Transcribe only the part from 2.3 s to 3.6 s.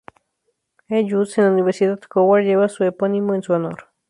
lleva su epónimo en su